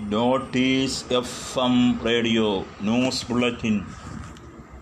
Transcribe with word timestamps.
Notice 0.00 1.04
F 1.12 1.58
M 1.58 2.00
radio 2.06 2.64
news 2.82 3.32
bulletin. 3.32 3.80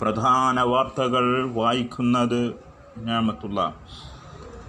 പ്രധാന 0.01 0.61
വാർത്തകൾ 0.61 1.51
വായിക്കുന്നത് 1.51 2.55
ഞാമത്തുള്ള. 2.99 3.75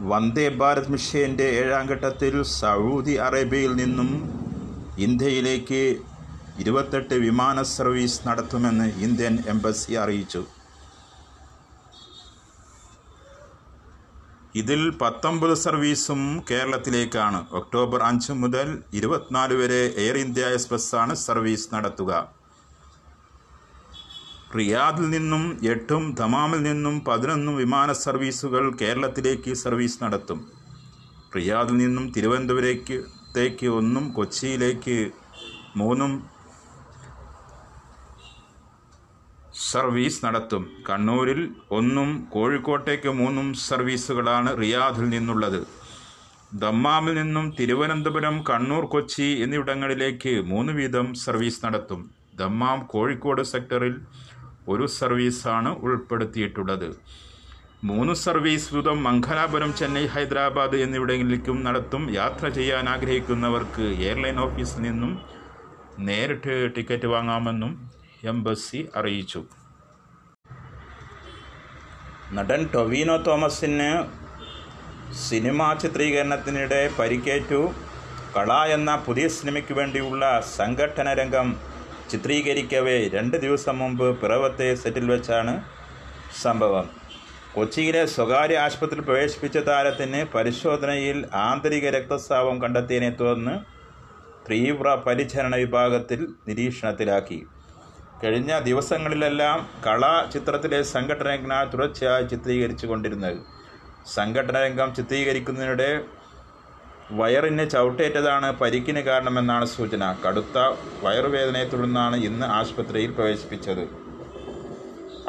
വന്ദേ 0.02 0.50
ഭാരത് 0.50 0.92
മിഷന്റെ 0.92 1.44
ഏഴാം 1.44 1.86
ഘട്ടത്തിൽ 1.86 2.42
സൗദി 2.42 3.12
അറേബ്യയിൽ 3.12 3.76
നിന്നും 3.76 4.32
ഇന്ത്യയിലേക്ക് 4.98 5.98
ഇരുപത്തെട്ട് 6.60 7.14
വിമാന 7.14 7.62
സർവീസ് 7.62 8.28
നടത്തുമെന്ന് 8.28 8.94
ഇന്ത്യൻ 9.00 9.38
എംബസി 9.48 9.94
അറിയിച്ചു. 9.94 10.46
ഇതിൽ 14.60 14.82
പത്തൊമ്പത് 15.02 15.54
സർവീസും 15.64 16.22
കേരളത്തിലേക്കാണ്. 16.50 17.40
ഒക്ടോബർ 17.60 18.00
അഞ്ച് 18.10 18.34
മുതൽ 18.42 18.68
ഇരുപത്തിനാല് 19.00 19.56
വരെ 19.62 19.82
എയർ 20.04 20.18
ഇന്ത്യ 20.26 20.52
എക്സ്പ്രസ്സാണ് 20.58 21.14
സർവീസ് 21.28 21.68
നടത്തുക. 21.76 22.12
റിയാദിൽ 24.58 25.06
നിന്നും 25.16 25.44
എട്ടും 25.74 26.04
ദമാമിൽ 26.20 26.62
നിന്നും 26.70 26.96
പതിനൊന്നും 27.08 27.56
വിമാന 27.64 27.92
സർവീസുകൾ 28.06 28.64
കേരളത്തിലേക്ക് 28.82 29.54
സർവീസ് 29.64 30.00
നടത്തും. 30.04 30.40
റിയാദിൽ 31.36 31.78
നിന്നും 31.84 32.06
തിരുവനന്തപുരത്തേക്ക് 32.16 33.68
ഒന്നും 33.80 34.06
കൊച്ചിയിലേക്ക് 34.18 34.98
മൂന്നും 35.80 36.14
സർവീസ് 39.58 40.26
നടത്തും. 40.26 40.72
കണ്ണൂരിൽ 40.90 41.50
ഒന്നും 41.72 42.30
കോഴിക്കോട്ടേക്ക് 42.34 43.10
മൂന്നും 43.10 43.54
സർവീസുകളാണ് 43.54 44.62
റിയാദിൽ 44.62 45.10
നിന്നുള്ളത്. 45.10 45.68
ദമ്മാമിൽ 46.54 47.14
നിന്നും 47.14 47.56
തിരുവനന്തപുരം 47.60 48.44
കണ്ണൂർ 48.50 48.86
കൊച്ചി 48.86 49.24
എന്നിവിടങ്ങളിലേക്ക് 49.24 50.42
മൂന്ന് 50.42 50.74
വീതം 50.74 51.14
സർവീസ് 51.14 51.66
നടത്തും. 51.66 52.12
ദമ്മാം 52.36 52.86
കോഴിക്കോട് 52.86 53.42
സെക്ടറിൽ 53.42 53.96
ഒരു 54.68 54.86
സർവീസാണ് 54.86 55.70
ഉൾപ്പെടുത്തിയിട്ടുള്ളത്. 55.70 56.96
മൂന്ന് 57.84 58.14
സർവീസ് 58.14 58.76
വീതം 58.76 59.04
മംഗലാപുരം 59.04 59.74
ചെന്നൈ 59.74 60.06
ഹൈദരാബാദ് 60.06 60.76
എന്നിവിടങ്ങളിലേക്കും 60.76 61.64
നടത്തും. 61.64 62.14
യാത്ര 62.14 62.48
ചെയ്യാൻ 62.48 62.90
ആഗ്രഹിക്കുന്നവർക്ക് 62.90 63.82
എയർലൈൻ 63.82 64.40
ഓഫീസിൽ 64.40 64.82
നിന്നും 64.82 65.20
നേരിട്ട് 66.00 66.76
ടിക്കറ്റ് 66.76 67.08
വാങ്ങാമെന്നും 67.08 67.97
എംബസി 68.24 68.90
അറിയിച്ചു. 68.96 69.44
നടൻ 72.34 72.70
ടൊവിനോ 72.74 73.18
തോമസിന് 73.18 74.06
സിനിമാ 75.30 75.74
ചിത്രീകരണത്തിനിടെ 75.74 76.92
പരിക്കേറ്റു. 77.00 77.74
കള 78.38 78.66
എന്ന 78.66 78.96
പുതിയ 78.96 79.28
സിനിമയ്ക്ക് 79.28 79.74
വേണ്ടിയുള്ള 79.74 80.42
സംഘടന 80.58 81.14
രംഗം 81.14 81.60
ചിത്രീകരിക്കവേ 82.12 83.08
രണ്ട് 83.08 83.38
ദിവസം 83.38 83.80
മുമ്പ് 83.80 84.22
പിറവത്തെ 84.22 84.76
സെറ്റിൽ 84.76 85.12
വെച്ചാണ് 85.12 85.64
സംഭവം. 86.44 86.90
കൊച്ചിയിലെ 87.54 88.06
സ്വകാര്യ 88.06 88.58
ആശുപത്രിയിൽ 88.58 89.06
പ്രവേശിപ്പിച്ച 89.06 89.58
താരത്തിന് 89.58 90.26
പരിശോധനയിൽ 90.26 91.26
ആന്തരിക 91.34 91.90
രക്തസ്രാവം 91.90 92.62
കണ്ടെത്തിയതിനെ 92.62 93.10
തുടർന്ന് 93.10 93.60
തീവ്ര 94.52 94.96
പരിചരണ 94.96 95.56
വിഭാഗത്തിൽ 95.56 96.28
നിരീക്ഷണത്തിലാക്കി. 96.48 97.46
കഴിഞ്ഞ 98.24 98.60
ദിവസങ്ങളിലെല്ലാം 98.60 99.70
കള 99.88 100.04
ചിത്രത്തിലെ 100.34 100.84
സംഘടന 100.84 101.64
തുടർച്ചയായി 101.74 102.24
ചിത്രീകരിച്ചു 102.24 102.88
കൊണ്ടിരുന്നത് 102.88 103.38
സംഘടന 104.06 104.58
രംഗം 104.64 104.96
ചിത്രീകരിക്കുന്നതിനിടെ 104.96 106.06
വയറിന് 107.12 107.70
ചവിട്ടേറ്റതാണ് 107.70 108.52
പരിക്കിന് 108.52 109.00
കാരണമെന്നാണ് 109.00 109.66
സൂചന. 109.66 110.16
കടുത്ത 110.26 110.58
വയറുവേദനയെ 111.04 111.64
തുടർന്നാണ് 111.64 112.16
ഇന്ന് 112.16 112.46
ആശുപത്രിയിൽ 112.46 113.12
പ്രവേശിപ്പിച്ചത്. 113.12 113.84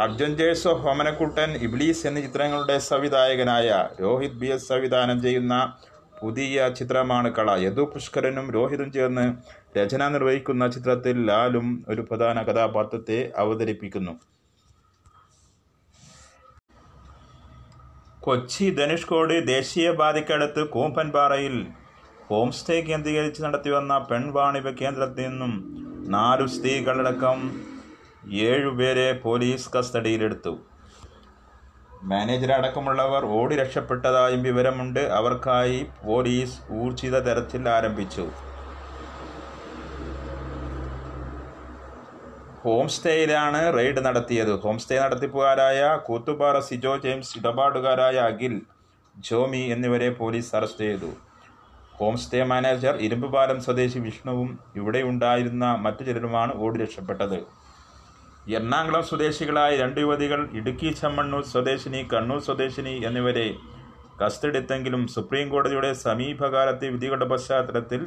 അർജുൻ 0.00 0.36
ജേഴ്സോ 0.36 0.72
ഹോമനക്കുട്ടൻ 0.72 1.50
ഇബ്ലീസ് 1.50 2.06
എന്നീ 2.06 2.22
ചിത്രങ്ങളുടെ 2.22 2.78
സംവിധായകനായ 2.78 3.88
രോഹിത് 4.00 4.40
ബി 4.40 4.46
എസ് 4.46 4.68
സംവിധാനം 4.68 5.22
ചെയ്യുന്ന 5.22 5.72
പുതിയ 6.22 6.68
ചിത്രമാണ് 6.68 7.34
കള. 7.34 7.50
യദു 7.60 7.80
പുഷ്കരനും 7.80 8.52
രോഹിതും 8.52 8.92
ചേർന്ന് 8.92 9.26
രചന 9.76 10.08
നിർവഹിക്കുന്ന 10.08 10.68
ചിത്രത്തിൽ 10.68 11.26
ലാലും 11.26 11.84
ഒരു 11.88 12.00
പ്രധാന 12.00 12.42
കഥാപാത്രത്തെ 12.42 13.32
അവതരിപ്പിക്കുന്നു. 13.36 14.14
കൊച്ചി 18.20 18.70
ധനുഷ്കോടി 18.70 19.40
ദേശീയപാതയ്ക്കടുത്ത് 19.40 20.68
കൂമ്പൻപാറയിൽ 20.68 21.66
ഹോം 22.30 22.52
സ്റ്റേ 22.52 22.80
കേന്ദ്രീകരിച്ച് 22.80 23.42
നടത്തിവന്ന 23.42 23.98
പെൺവാണിഭ 23.98 24.70
കേന്ദ്രത്തിൽ 24.70 25.28
നിന്നും 25.28 25.52
നാലു 26.10 26.46
സ്ത്രീകളടക്കം 26.46 27.38
ഏഴുപേരെ 28.32 29.12
പോലീസ് 29.12 29.70
കസ്റ്റഡിയിലെടുത്തു. 29.76 30.58
മാനേജർ 32.04 32.52
അടക്കമുള്ളവർ 32.52 33.24
ഓടി 33.24 33.56
രക്ഷപ്പെട്ടതായും 33.56 34.42
വിവരമുണ്ട്. 34.42 35.00
അവർക്കായി 35.00 35.86
പോലീസ് 36.04 36.72
ഊർജിത 36.72 37.18
തെരച്ചിൽ 37.18 37.68
ആരംഭിച്ചു. 37.68 38.47
ഹോം 42.62 42.86
സ്റ്റേയിലാണ് 42.94 43.58
റെയ്ഡ് 43.76 44.00
നടത്തിയത്. 44.06 44.50
ഹോം 44.62 44.76
സ്റ്റേ 44.82 44.96
നടത്തിപ്പുകാരായ 45.02 45.80
കൂത്തുപാറ 46.06 46.56
സിജോ 46.68 46.94
ജെയിംസ് 47.04 47.34
ഇടപാടുകാരായ 47.38 48.16
അഖിൽ 48.30 48.54
ജോമി 49.26 49.60
എന്നിവരെ 49.74 50.08
പോലീസ് 50.20 50.50
അറസ്റ്റ് 50.58 50.86
ചെയ്തു. 50.88 51.10
ഹോം 51.98 52.16
സ്റ്റേ 52.22 52.40
മാനേജർ 52.52 52.96
ഇരുമ്പുപാലം 53.06 53.58
സ്വദേശി 53.66 54.00
വിഷ്ണുവും 54.06 54.50
ഇവിടെ 54.80 55.00
ഉണ്ടായിരുന്ന 55.12 55.64
മറ്റു 55.84 56.02
ചിലരുമാണ് 56.08 56.52
ഓടി 56.64 56.76
രക്ഷപ്പെട്ടത്. 56.84 57.38
എറണാകുളം 58.56 59.02
സ്വദേശികളായ 59.08 59.72
രണ്ട് 59.84 59.98
യുവതികൾ 60.04 60.42
ഇടുക്കി 60.58 60.90
ചമ്മണ്ണൂർ 61.00 61.42
സ്വദേശിനി 61.54 62.02
കണ്ണൂർ 62.12 62.40
സ്വദേശിനി 62.50 62.94
എന്നിവരെ 63.08 63.48
കസ്റ്റഡിയെടുത്തെങ്കിലും 64.22 65.02
സുപ്രീം 65.16 65.48
കോടതിയുടെ 65.50 65.90
സമീപകാലത്തെ 66.06 66.88
വിധികളുടെ 66.94 67.28
പശ്ചാത്തലത്തിൽ 67.32 68.00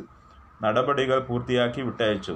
നടപടികൾ 0.66 1.20
പൂർത്തിയാക്കി 1.28 1.84
വിട്ടയച്ചു. 1.88 2.36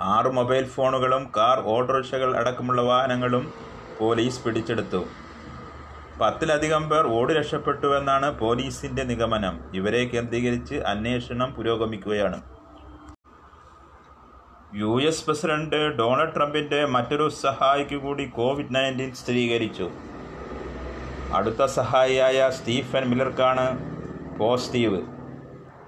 ആറ് 0.00 0.26
മൊബൈൽ 0.26 0.66
ഫോണുകളും 0.66 1.32
കാർ 1.36 1.62
ഓട്ടോറിക്ഷകൾ 1.64 2.36
അടക്കമുള്ള 2.36 2.82
വാഹനങ്ങളും 2.82 3.52
പോലീസ് 4.00 4.44
പിടിച്ചെടുത്തു. 4.44 5.04
പത്തിലധികം 6.20 6.88
പേർ 6.88 7.06
ഓടി 7.06 7.34
രക്ഷപ്പെട്ടുവെന്നാണ് 7.34 8.38
പോലീസിന്റെ 8.38 9.02
നിഗമനം. 9.02 9.60
ഇവരെ 9.74 10.04
കേന്ദ്രീകരിച്ച് 10.04 10.74
അന്വേഷണം 10.74 11.52
പുരോഗമിക്കുകയാണ്. 11.52 12.42
യു 14.74 15.02
എസ് 15.02 15.26
പ്രസിഡന്റ് 15.26 15.76
ഡൊണാൾഡ് 15.76 16.34
ട്രംപിന്റെ 16.34 16.84
മറ്റൊരു 16.84 17.28
സഹായിക്കു 17.28 17.94
കൂടി 17.94 18.24
കോവിഡ് 18.24 18.74
നയന്റീൻ 18.74 19.14
സ്ഥിരീകരിച്ചു. 19.14 19.90
അടുത്ത 21.34 21.64
സഹായിയായ 21.64 22.50
സ്റ്റീഫൻ 22.50 23.04
മില്ലർക്കാണ് 23.04 23.66
പോസിറ്റീവ്. 24.38 25.02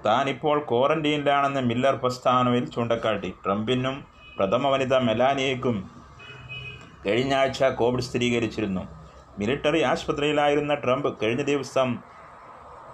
താൻ 0.05 0.29
ഇപ്പോൾ 0.29 0.65
ക്വാറന്റീനിലാണെന്ന് 0.69 1.61
മില്ലർ 1.61 1.95
പ്രസ്താവനയിൽ 1.95 2.65
ചൂണ്ടിക്കാട്ടി. 2.65 3.33
ട്രംപിനും 3.45 4.05
പ്രഥമ 4.37 4.67
വനിത 4.67 4.95
മെലാനിയയ്ക്കും 4.97 5.89
കഴിഞ്ഞ 7.05 7.33
ആഴ്ച 7.33 7.63
കോവിഡ് 7.63 8.01
സ്ഥിരീകരിച്ചിരുന്നു. 8.01 8.83
മിലിറ്ററി 9.39 9.81
ആശുപത്രിയിലായിരുന്ന 9.81 10.73
ട്രംപ് 10.73 11.15
കഴിഞ്ഞ 11.23 11.41
ദിവസം 11.41 11.97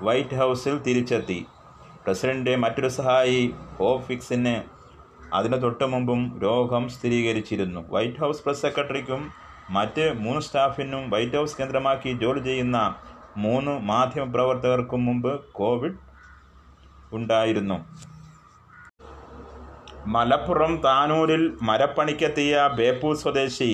വൈറ്റ് 0.01 0.35
ഹൗസിൽ 0.35 0.77
തിരിച്ചെത്തി. 0.77 1.45
പ്രസിഡന്റ് 2.05 2.55
മറ്റൊരു 2.55 2.88
സഹായി 2.88 3.53
ഹോഫിക്സിന് 3.79 4.55
അതിനു 5.33 5.57
തൊട്ടു 5.57 5.83
മുമ്പും 5.83 6.39
രോഗം 6.43 6.89
സ്ഥിരീകരിച്ചിരുന്നു. 6.89 7.85
വൈറ്റ് 7.89 8.19
ഹൗസ് 8.19 8.43
പ്രസ് 8.43 8.61
സെക്രട്ടറിക്കും 8.61 9.31
മറ്റ് 9.69 10.13
മൂന്ന് 10.16 10.41
സ്റ്റാഫിനും 10.41 11.09
വൈറ്റ് 11.09 11.37
ഹൗസ് 11.37 11.57
കേന്ദ്രമാക്കി 11.57 12.17
ജോലി 12.22 12.39
ചെയ്യുന്ന 12.39 12.95
മൂന്ന് 13.37 13.72
മാധ്യമപ്രവർത്തകർക്കും 13.72 15.05
മുമ്പ് 15.05 15.46
കോവിഡ് 15.52 16.15
ഉണ്ടായിരുന്നു. 17.20 17.78
മലപ്പുറം 20.16 20.73
താനൂരിൽ 20.85 21.44
മരപ്പണിക്കെത്തിയ 21.67 22.56
ബേപ്പൂർ 22.79 23.16
സ്വദേശി 23.23 23.72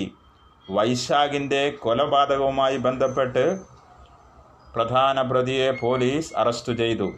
വൈശാഖിന്റെ 0.76 1.62
കൊലപാതകവുമായി 1.84 2.76
ബന്ധപ്പെട്ട് 2.86 3.44
പ്രധാന 4.74 5.22
പ്രതിയെ 5.30 5.70
പോലീസ് 5.80 6.30
അറസ്റ്റ് 6.42 6.72
ചെയ്തു. 6.72 7.08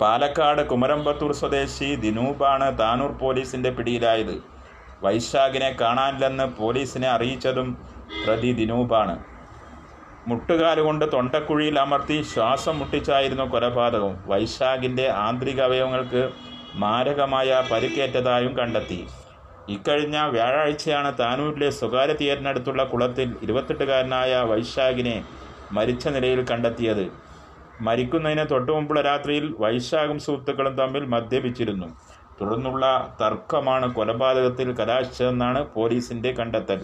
പാലക്കാട് 0.00 0.62
കുമരമ്പത്തൂർ 0.70 1.32
സ്വദേശി 1.40 1.88
ദിനൂപാണ് 2.04 2.66
താനൂർ 2.80 3.12
പോലീസിന്റെ 3.22 3.70
പിടിയിലായത്. 3.70 4.34
വൈശാഖിനെ 5.04 5.70
കാണാനില്ലെന്ന് 5.80 6.46
പോലീസിനെ 6.58 7.08
അറിയിച്ചതും 7.16 7.68
പ്രതി 8.24 8.50
ദിനൂപാണ്. 8.60 9.14
മുട്ടുകാലുകൊണ്ട് 10.28 11.04
തൊണ്ടക്കുഴിയിൽ 11.12 11.78
അമർത്തി 11.78 12.22
ശ്വാസം 12.22 12.78
മുട്ടിച്ചായിരുന്നു 12.78 13.44
കൊലപാതകവും 13.44 14.14
വൈശാഖിന്റെ 14.26 15.06
ആന്തരിക 15.24 15.60
അവയവങ്ങൾക്ക് 15.60 16.22
മാരകമായ 16.74 17.64
പരിക്കേറ്റതായും 17.72 18.58
കണ്ടെത്തി. 18.58 19.00
ഇക്കഴിഞ്ഞ 19.68 20.16
വ്യാഴാഴ്ചയാണ് 20.16 21.18
താനൂരിലെ 21.20 21.70
സ്വകാര്യ 21.70 22.12
തിയേറ്ററിനടുത്തുള്ള 22.12 22.84
കുളത്തിൽ 22.84 23.28
ഇരുപത്തെട്ടുകാരനായ 23.42 24.40
വൈശാഖിനെ 24.50 25.16
മരിച്ച 25.72 26.08
നിലയിൽ 26.08 26.40
കണ്ടെത്തിയത്. 26.50 27.04
മരിക്കുന്നതിന് 27.80 28.44
തൊട്ടുമുമ്പുള്ള 28.50 29.00
രാത്രിയിൽ 29.00 29.54
വൈശാഖും 29.58 30.18
സുഹൃത്തുക്കളും 30.18 30.74
തമ്മിൽ 30.76 31.04
മദ്യപിച്ചിരുന്നു. 31.04 31.88
തുടർന്നുള്ള 32.40 32.84
തർക്കമാണ് 33.20 33.94
കൊലപാതകത്തിൽ 33.94 34.68
കലാശിച്ചതെന്നാണ് 34.80 35.60
പോലീസിന്റെ 35.74 36.32
കണ്ടെത്തൽ. 36.32 36.80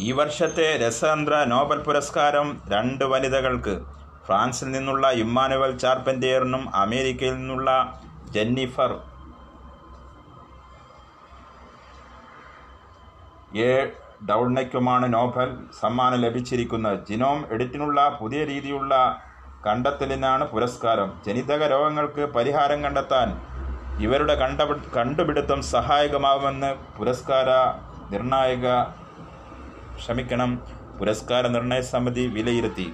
ഈ 0.00 0.12
വർഷത്തെ 0.12 0.66
രസതന്ത്ര 0.76 1.44
നോബൽ 1.44 1.78
പുരസ്കാരം 1.78 2.48
രണ്ട് 2.68 3.04
വനിതകൾക്ക്. 3.04 3.74
ഫ്രാൻസിൽ 4.26 4.70
നിന്നുള്ള 4.70 5.10
ഇമ്മാനുവൽ 5.22 5.78
ചാർപ്പന്റിയറിനും 5.78 6.76
അമേരിക്കയിൽ 6.76 7.34
നിന്നുള്ള 7.34 7.70
ജെന്നിഫർ. 8.30 8.92
എ. 13.58 13.72
ഡൗണയ്ക്കുമാണ് 14.30 15.14
നോബൽ 15.14 15.56
സമ്മാനം 15.80 16.20
ലഭിച്ചിരിക്കുന്നത്. 16.20 16.98
ജിനോം 17.08 17.46
എഡിറ്റിനുള്ള 17.50 18.18
പുതിയ 18.20 18.44
രീതിയുള്ള 18.44 18.94
കണ്ടെത്തലിനാണ് 19.66 20.44
പുരസ്കാരം. 20.44 21.12
ജനിതക 21.26 21.66
രോഗങ്ങൾക്ക് 21.70 22.26
പരിഹാരം 22.36 22.82
കണ്ടെത്താൻ 22.82 23.28
ഇവരുടെ 24.02 24.34
കണ്ടപി 24.34 24.78
കണ്ടുപിടുത്തം 24.96 25.62
സഹായകമാവുമെന്ന് 25.62 26.70
പുരസ്കാര 26.98 27.50
നിർണായക 28.12 28.66
ക്ഷമിക്കണം. 29.98 30.50
പുരസ്കാര 31.00 31.46
നിർണയ 31.46 31.80
സമിതി 31.80 32.26
വിലയിരുത്തി. 32.26 32.92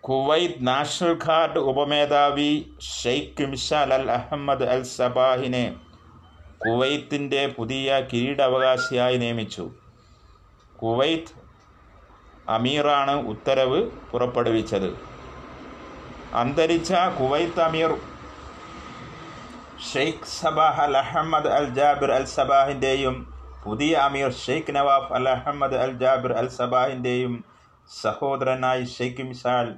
Kuwait 0.00 0.54
national 0.60 1.12
guard 1.12 1.58
ഉപമേധാവി 1.58 2.70
Sheikh 3.02 3.46
Mishal 3.46 3.94
Al 3.94 4.10
Ahmad 4.10 4.62
Al 4.62 4.82
സബാഹിനെ 4.82 5.64
കുവൈത്തിന്റെ 6.66 7.46
പുതിയ 7.46 8.06
കിരീടാവകാശിയായി 8.12 9.16
നിയമിച്ചു. 9.16 9.70
കുവൈത്ത് 10.82 11.34
അമീറാണ് 12.48 13.14
ഉത്തരവ് 13.28 13.90
പുറപ്പെടുവിച്ചത്. 14.12 14.88
അന്തരിച്ച 16.34 16.92
കുവൈത്ത് 17.20 17.60
അമീർ 17.60 17.90
Sheikh 19.88 20.30
Sabah 20.30 20.80
Al 20.82 20.96
Ahmad 20.96 21.50
Al 21.58 21.66
Jaber 21.74 22.10
Al 22.16 22.24
സബാഹിന്റെയും 22.36 23.14
പുതിയ 23.64 23.92
അമീർ 24.06 24.30
Sheikh 24.40 24.74
Nawaf 24.76 25.12
Al 25.12 25.28
Ahmad 25.28 25.76
Al 25.84 25.92
Jaber 25.92 26.32
Al 26.32 26.48
സബാഹിന്റെയും 26.48 27.34
സഹോദരനായി 27.90 28.84
Sheikh 28.96 29.24
Misal 29.28 29.68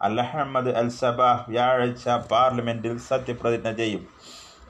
Al 0.00 0.20
Ahmad 0.20 0.74
Al 0.82 0.90
Sabah 1.00 1.50
വ്യാഴാഴ്ച 1.50 2.08
പാർലമെന്റിൽ 2.32 2.94
സത്യപ്രതിജ്ഞ 3.08 3.72
ചെയ്യും. 3.72 4.04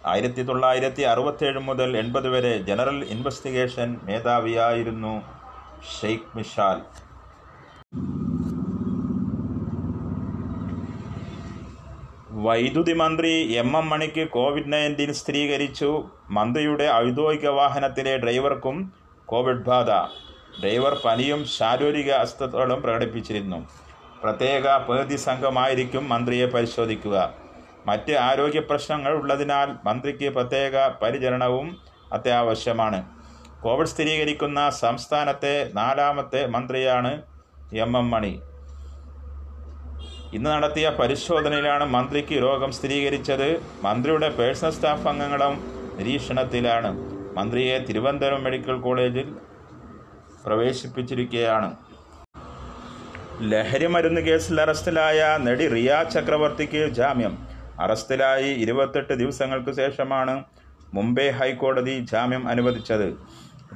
ആയിരത്തി 0.06 0.42
തൊള്ളായിരത്തി 0.42 1.02
അറുപത്തേഴ് 1.02 1.60
മുതൽ 1.60 1.96
എൺപത് 1.96 2.28
വരെ 2.28 2.54
ജനറൽ 2.58 2.98
ഇൻവെസ്റ്റിഗേഷൻ 3.14 4.00
മേധാവിയായിരുന്നു 4.08 5.14
ഷെയ്ഖ് 5.98 6.30
മിഷാൽ 6.36 6.80
വൈദ്യുതി 12.44 12.92
മന്ത്രി 12.92 13.30
എം 13.52 13.76
എം 13.76 13.88
മണിക്ക് 13.88 14.28
കോവിഡ് 14.28 14.72
നയന്റീൻ 14.72 15.14
സ്ഥിരീകരിച്ചു. 15.14 16.10
മന്ത്രിയുടെ 16.30 16.86
ഔദ്യോഗിക 16.92 17.48
വാഹനത്തിലെ 17.48 18.16
ഡ്രൈവർക്കും 18.16 18.92
കോവിഡ് 19.26 19.64
ബാധ. 19.64 19.90
ഡ്രൈവർ 20.60 21.00
പനിയും 21.04 21.44
ശാരീരിക 21.46 22.10
അസ്വസ്ഥതകളും 22.10 22.82
പ്രകടിപ്പിച്ചിരുന്നു. 22.82 23.68
പ്രത്യേക 24.22 24.76
പ്രതിനിധി 24.76 25.16
സംഘമായിരിക്കും 25.16 26.08
മന്ത്രിയെ 26.08 26.46
പരിശോധിക്കുക. 26.46 27.34
മറ്റ് 27.86 28.12
ആരോഗ്യ 28.12 28.60
പ്രശ്നങ്ങൾ 28.60 29.12
ഉള്ളതിനാൽ 29.12 29.68
മന്ത്രിക്ക് 29.84 30.28
പ്രത്യേക 30.28 30.88
പരിചരണവും 31.02 31.68
അത്യാവശ്യമാണ്. 32.12 33.00
കോവിഡ് 33.60 33.86
സ്ഥിരീകരിക്കുന്ന 33.86 34.70
സംസ്ഥാനത്തെ 34.70 35.70
നാലാമത്തെ 35.74 36.46
മന്ത്രിയാണ് 36.46 37.22
എം 37.72 37.98
എം 37.98 38.10
മണി. 38.10 38.34
ഇന്ന് 40.36 40.50
നടത്തിയ 40.50 40.86
പരിശോധനയിലാണ് 40.98 41.84
മന്ത്രിക്ക് 41.84 42.34
രോഗം 42.44 42.70
സ്ഥിരീകരിച്ചത്. 42.72 43.48
മന്ത്രിയുടെ 43.84 44.28
പേഴ്സണൽ 44.38 44.70
സ്റ്റാഫ് 44.70 45.08
അംഗങ്ങളും 45.08 45.54
നിരീക്ഷണത്തിലാണ്. 45.98 46.90
മന്ത്രിയെ 47.36 47.78
തിരുവനന്തപുരം 47.78 48.42
മെഡിക്കൽ 48.44 48.76
കോളേജിൽ 48.80 49.28
പ്രവേശിപ്പിച്ചിരിക്കുകയാണ്. 50.46 51.70
ലഹരി 53.52 53.86
മരുന്ന് 53.86 54.20
കേസിൽ 54.20 54.60
അറസ്റ്റിലായ 54.60 55.38
നടി 55.46 55.66
റിയ 55.68 55.90
ചക്രവർത്തിക്ക് 56.14 56.82
ജാമ്യം. 57.00 57.34
അറസ്റ്റിലായി 57.80 58.50
ഇരുപത്തെട്ട് 58.64 59.12
ദിവസങ്ങൾക്ക് 59.12 59.72
ശേഷമാണ് 59.80 60.44
മുംബൈ 60.94 61.28
ഹൈക്കോടതി 61.30 62.06
ജാമ്യം 62.12 62.48
അനുവദിച്ചത്. 62.48 63.08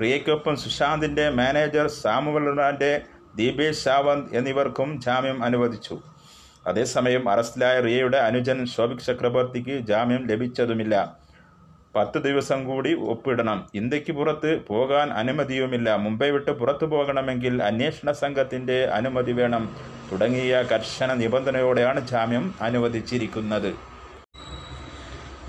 റിയയ്ക്കൊപ്പം 0.00 0.56
സുശാന്തിന്റെ 0.56 1.30
മാനേജർ 1.30 1.86
സാമുവൽ 2.02 2.46
റാന്റെ 2.60 2.92
ദീപേഷ് 3.36 3.84
സാവന്ത് 3.84 4.36
എന്നിവർക്കും 4.36 5.00
ജാമ്യം 5.00 5.44
അനുവദിച്ചു. 5.44 5.96
അതേസമയം 6.66 7.28
അറസ്റ്റിലായ 7.28 7.80
റിയയുടെ 7.80 8.18
അനുജൻ 8.18 8.66
ശോഭിക് 8.66 9.00
ചക്രവർത്തിക്ക് 9.00 9.78
ജാമ്യം 9.78 10.26
ലഭിച്ചതുമില്ല. 10.26 11.16
പത്ത് 11.94 12.18
ദിവസം 12.18 12.64
കൂടി 12.64 12.94
ഒപ്പിടണം. 12.94 13.68
ഇന്ത്യയ്ക്ക് 13.74 14.12
പുറത്ത് 14.12 14.60
പോകാൻ 14.66 15.10
അനുമതിയുമില്ല. 15.12 15.96
മുംബൈ 15.96 16.30
വിട്ട് 16.30 16.50
പുറത്തു 16.50 16.84
പോകണമെങ്കിൽ 16.84 17.62
അന്വേഷണ 17.62 18.12
സംഘത്തിന്റെ 18.12 18.84
അനുമതി 18.84 19.32
വേണം. 19.32 19.76
തുടങ്ങിയ 20.12 20.62
കർശന 20.62 21.14
നിബന്ധനയോടെയാണ് 21.14 22.08
ജാമ്യം 22.08 22.54
അനുവദിച്ചിരിക്കുന്നത്. 22.60 23.74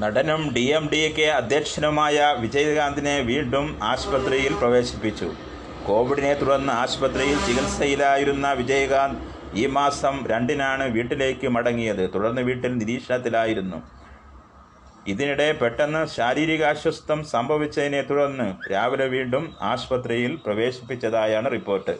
നടനും 0.01 0.53
ഡി 0.55 0.61
എം 0.61 0.89
ഡി 0.93 1.15
കെ 1.19 1.23
അധ്യക്ഷനുമായ 1.23 2.35
വിജയകാന്തിനെ 2.39 3.19
വീണ്ടും 3.19 3.79
ആശുപത്രിയിൽ 3.83 4.53
പ്രവേശിപ്പിച്ചു. 4.53 5.33
കോവിഡിനെ 5.87 6.33
തുടർന്ന് 6.33 6.73
ആശുപത്രിയിൽ 6.73 7.37
ചികിത്സയിലായിരുന്ന 7.37 8.51
വിജയകാന്ത് 8.51 9.32
ഈ 9.53 9.65
മാസം 9.65 10.27
രണ്ടിനാണ് 10.27 10.83
വീട്ടിലേക്ക് 10.83 11.47
മടങ്ങിയത്. 11.47 12.13
തുടർന്ന് 12.13 12.41
വീട്ടിൽ 12.41 12.77
നിരീക്ഷണത്തിലായിരുന്നു. 12.77 13.83
ഇതിനിടെ 15.07 15.51
പെട്ടെന്ന് 15.51 16.05
ശാരീരിക 16.05 16.63
അസ്വസ്ഥം 16.63 17.23
സംഭവിച്ചതിനെ 17.23 18.01
തുടർന്ന് 18.01 18.71
രാവിലെ 18.71 19.05
വീണ്ടും 19.05 19.55
ആശുപത്രിയിൽ 19.61 20.35
പ്രവേശിപ്പിച്ചതായാണ് 20.35 21.51
റിപ്പോർട്ട്. 21.51 21.97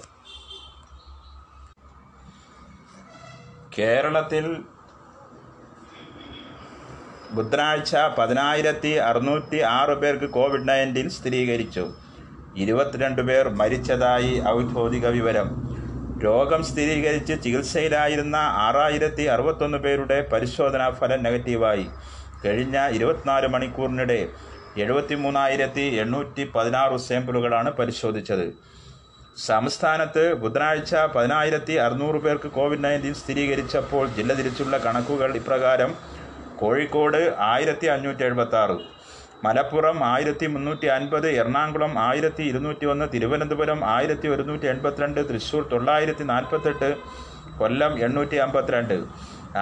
കേരളത്തിൽ 3.78 4.58
ബുധനാഴ്ച 7.32 7.96
പതിനായിരത്തി 8.18 8.88
അറുന്നൂറ്റി 8.88 9.60
ആറ് 9.60 9.98
പേർക്ക് 9.98 10.30
കോവിഡ് 10.30 10.70
നയന്റീൻ 10.70 11.10
സ്ഥിരീകരിച്ചു. 11.10 11.94
ഇരുപത്തിരണ്ട് 12.56 13.22
പേർ 13.22 13.50
മരിച്ചതായി 13.50 14.44
ഔദ്യോഗിക 14.48 15.08
വിവരം. 15.08 15.73
രോഗം 16.16 16.64
സ്ഥിരീകരിച്ച് 16.64 17.34
ചികിത്സയിലായിരുന്ന 17.44 18.36
ആറായിരത്തി 18.36 19.24
അറുപത്തൊന്ന് 19.24 19.78
പേരുടെ 19.78 20.28
പരിശോധനാ 20.32 20.90
ഫലം 20.90 21.24
നെഗറ്റീവായി. 21.24 21.86
കഴിഞ്ഞ 22.46 22.90
ഇരുപത്തിനാല് 22.98 23.48
മണിക്കൂറിനിടെ 23.48 24.20
എഴുപത്തി 24.76 25.16
മൂന്നായിരത്തി 25.16 25.82
എണ്ണൂറ്റി 26.04 26.44
പതിനാറ് 26.56 26.98
സാമ്പിളുകളാണ് 26.98 27.72
പരിശോധിച്ചത്. 27.72 28.46
സംസ്ഥാനത്ത് 29.38 30.34
ബുധനാഴ്ച 30.34 30.96
പതിനായിരത്തി 31.16 31.74
അറുന്നൂറ് 31.74 32.20
പേർക്ക് 32.26 32.48
കോവിഡ് 32.48 32.84
നയന്റീൻ 32.84 33.14
സ്ഥിരീകരിച്ചപ്പോൾ 33.14 34.06
ജില്ല 34.18 34.34
തിരിച്ചുള്ള 34.34 34.78
കണക്കുകൾ 34.78 35.36
ഇപ്രകാരം 35.42 35.92
കോഴിക്കോട് 36.58 37.22
ആയിരത്തി 37.52 37.88
അഞ്ഞൂറ്റി 37.88 38.24
എഴുപത്തി 38.24 38.80
മലപ്പുറം 39.44 39.98
ആയിരത്തി 40.14 40.46
മുന്നൂറ്റി 40.54 40.88
അൻപത് 40.96 41.28
എറണാകുളം 41.40 41.94
ആയിരത്തി 42.08 42.44
ഇരുന്നൂറ്റി 42.52 42.86
ഒന്ന് 42.94 43.06
തിരുവനന്തപുരം 43.14 43.80
ആയിരത്തി 43.96 44.28
ഒരുന്നൂറ്റി 44.34 44.68
എൺപത്തിരണ്ട് 44.74 45.22
തൃശ്ശൂർ 45.30 45.64
തൊള്ളായിരത്തി 45.74 46.26
നാൽപ്പത്തെട്ട് 46.32 46.90
കൊല്ലം 47.60 47.94
എണ്ണൂറ്റി 48.06 48.38
അമ്പത്തിരണ്ട്. 48.46 48.96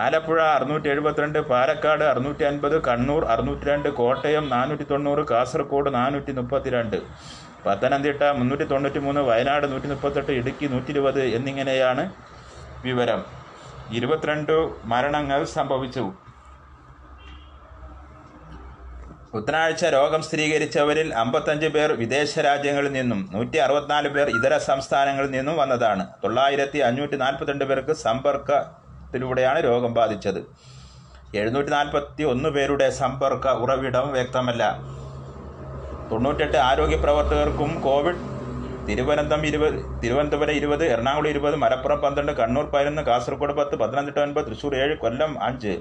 ആലപ്പുഴ 0.04 0.40
അറുന്നൂറ്റി 0.58 0.88
എഴുപത്തിരണ്ട് 0.94 1.40
പാലക്കാട് 1.52 2.04
അറുന്നൂറ്റി 2.12 2.44
അൻപത് 2.50 2.76
കണ്ണൂർ 2.88 3.24
അറുന്നൂറ്റി 3.34 3.66
രണ്ട് 3.72 3.90
കോട്ടയം 4.00 4.46
നാനൂറ്റി 4.54 4.86
തൊണ്ണൂറ് 4.92 5.24
കാസർഗോഡ് 5.32 5.90
നാനൂറ്റി 6.00 6.34
മുപ്പത്തിരണ്ട്. 6.40 6.98
പത്തനംതിട്ട 7.66 8.24
മുന്നൂറ്റി 8.40 8.66
തൊണ്ണൂറ്റി 8.72 9.00
മൂന്ന് 9.08 9.22
വയനാട് 9.30 9.66
നൂറ്റി 9.74 9.90
മുപ്പത്തെട്ട് 9.94 10.32
ഇടുക്കി 10.40 10.68
നൂറ്റി 10.74 10.92
ഇരുപത് 10.96 11.24
എന്നിങ്ങനെയാണ് 11.38 12.06
വിവരം. 12.88 13.22
ഇരുപത്തിരണ്ട് 14.00 14.56
മരണങ്ങൾ 14.94 15.42
സംഭവിച്ചു. 15.58 16.06
ബുധനാഴ്ച 19.34 19.84
രോഗം 19.96 20.22
സ്ഥിരീകരിച്ചവരിൽ 20.28 21.10
അമ്പത്തഞ്ച് 21.22 21.68
പേർ 21.76 21.90
വിദേശ 22.00 22.34
രാജ്യങ്ങളിൽ 22.48 22.92
നിന്നും 22.96 23.20
നൂറ്റി 23.34 23.58
അറുപത്തിനാല് 23.66 24.10
പേർ 24.16 24.28
ഇതര 24.38 24.54
സംസ്ഥാനങ്ങളിൽ 24.70 25.32
നിന്നും 25.36 25.56
വന്നതാണ്. 25.62 26.04
തൊള്ളായിരത്തി 26.24 26.80
അഞ്ഞൂറ്റി 26.88 27.18
നാൽപ്പത്തിരണ്ട് 27.24 27.66
പേർക്ക് 27.70 27.94
സമ്പർക്കത്തിലൂടെയാണ് 28.06 29.60
രോഗം 29.68 29.94
ബാധിച്ചത്. 30.00 30.42
എഴുന്നൂറ്റി 31.42 31.72
നാൽപ്പത്തി 31.78 32.24
ഒന്ന് 32.34 32.50
പേരുടെ 32.50 32.88
സമ്പർക്ക 33.02 33.48
ഉറവിടം 33.64 34.08
വ്യക്തമല്ല. 34.18 34.64
തൊണ്ണൂറ്റെട്ട് 36.12 36.58
ആരോഗ്യ 36.70 36.98
പ്രവർത്തകർക്കും 37.06 37.72
കോവിഡ് 37.88 38.22
തിരുവനന്തപുരം 38.88 39.46
ഇരുപത് 39.50 39.76
തിരുവനന്തപുരം 40.04 40.56
ഇരുപത് 40.60 40.84
എറണാകുളം 40.94 41.30
ഇരുപത് 41.34 41.56
മലപ്പുറം 41.64 42.00
പന്ത്രണ്ട് 42.04 42.32
കണ്ണൂർ 42.40 42.66
പതിനൊന്ന് 42.74 43.04
കാസർഗോഡ് 43.10 43.54
പത്ത് 43.60 43.76
പത്തനംതിട്ട 43.82 44.20
ഒൻപത് 44.20 44.48
തൃശ്ശൂർ 44.48 44.74
ഏഴ് 44.84 44.96
കൊല്ലം 45.04 45.32
അഞ്ച്. 45.44 45.74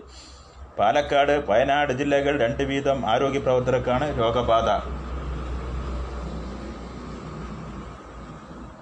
പാലക്കാട് 0.79 1.35
വയനാട് 1.49 1.93
ജില്ലകൾ 2.01 2.35
രണ്ട് 2.43 2.63
വീതം 2.71 2.99
ആരോഗ്യ 3.13 3.41
പ്രവർത്തകർക്കാണ് 3.47 4.07
രോഗബാധ. 4.21 4.69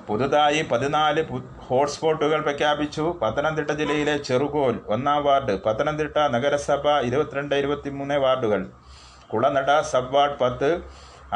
പുതുതായി 0.08 0.60
പതിനാല് 0.70 1.22
ഹോട്ട്സ്പോട്ടുകൾ 1.66 2.38
പ്രഖ്യാപിച്ചു. 2.46 3.04
പത്തനംതിട്ട 3.22 3.70
ജില്ലയിലെ 3.80 4.14
ചെറുകോൽ 4.28 4.76
ഒന്നാം 4.94 5.20
വാർഡ് 5.26 5.54
പത്തനംതിട്ട 5.66 6.16
നഗരസഭ 6.34 6.84
ഇരുപത്തിരണ്ട് 7.08 7.54
ഇരുപത്തിമൂന്ന് 7.62 8.16
വാർഡുകൾ. 8.24 8.62
കുളനട 9.32 9.70
സബ് 9.92 10.14
വാർഡ് 10.14 10.38
പത്ത് 10.42 10.70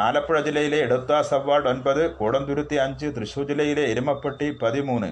ആലപ്പുഴ 0.05 0.39
ജില്ലയിലെ 0.47 0.79
എടുത്ത 0.87 1.21
സബ് 1.31 1.49
വാർഡ് 1.49 1.69
ഒൻപത് 1.73 2.03
കോടന്തുരുത്തി 2.21 2.77
അഞ്ച് 2.85 3.09
തൃശൂർ 3.17 3.45
ജില്ലയിലെ 3.51 3.85
എരുമപ്പെട്ടി 3.93 4.49
പതിമൂന്ന് 4.63 5.11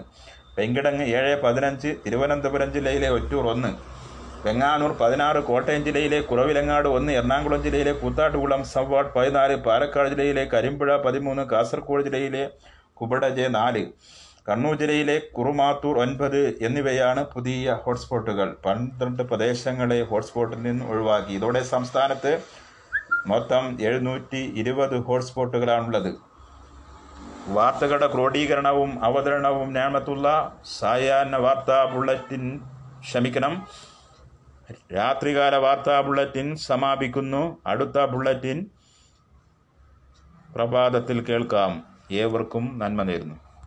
പെങ്കിടങ്ങ് 0.57 1.05
ഏഴ് 1.19 1.35
പതിനഞ്ച് 1.45 1.91
തിരുവനന്തപുരം 2.05 2.71
ജില്ലയിലെ 2.77 3.09
ഒറ്റൂർ 3.17 3.45
ഒന്ന്. 3.53 3.73
വെങ്ങാനൂർ 4.47 4.93
പതിനാറ് 4.93 5.41
കോട്ടയം 5.45 5.85
ജില്ലയിലെ 5.85 6.21
കുറവിലങ്ങാട് 6.21 6.89
ഒന്ന് 6.89 7.13
എറണാകുളം 7.13 7.63
ജില്ലയിലെ 7.63 7.93
കൂത്താട്ടുകുളം 7.93 8.65
സബ് 8.65 8.93
വാർഡ് 8.93 9.13
പതിനാല് 9.17 9.57
പാലക്കാട് 9.57 10.09
ജില്ലയിലെ 10.09 10.45
കരിമ്പുഴ 10.45 10.97
പതിമൂന്ന് 10.97 11.43
കാസർഗോഡ് 11.43 12.05
ജില്ലയിലെ 12.05 12.51
കുബടജെ 13.01 13.49
നാല് 13.49 13.87
കണ്ണൂർ 14.49 14.75
ജില്ലയിലെ 14.77 15.19
കുറുമാത്തൂർ 15.37 15.99
ഒൻപത് 15.99 16.59
എന്നിവയാണ് 16.63 17.25
പുതിയ 17.25 17.79
ഹോട്ട്സ്പോട്ടുകൾ. 17.83 18.57
പന്ത്രണ്ട് 18.67 19.23
പ്രദേശങ്ങളെ 19.23 20.03
ഹോട്ട്സ്പോട്ടിൽ 20.03 20.63
നിന്ന് 20.63 20.85
ഒഴിവാക്കി. 20.85 21.33
ഇതോടെ 21.33 21.63
സംസ്ഥാനത്ത് 21.63 22.33
മൊത്തം 23.27 23.79
എഴുന്നൂറ്റി 23.81 24.53
ഇരുപത് 24.57 24.97
ഹോട്ട്സ്പോട്ടുകളാണുള്ളത്. 24.99 26.15
വാർത്തകളുടെ 27.49 28.07
ക്രോഡീകരണവും 28.07 29.05
അവതരണവും 29.05 29.73
ഞാമത്തുള്ള 29.73 30.57
സായാഹ്ന 30.79 31.37
വാർത്താ 31.37 31.85
ബുള്ളറ്റിൻ. 31.85 32.61
ക്ഷമിക്കണം. 33.01 33.67
രാത്രികാല 34.95 35.57
വാർത്താ 35.57 36.01
ബുള്ളറ്റിൻ 36.01 36.57
സമാപിക്കുന്നു. 36.57 37.59
അടുത്ത 37.67 38.05
ബുള്ളറ്റിൻ 38.05 38.67
പ്രഭാതത്തിൽ 40.55 41.21
കേൾക്കാം. 41.21 41.85
ഏവർക്കും 42.13 42.79
നന്മ 42.79 43.03
നേരുന്നു. 43.03 43.50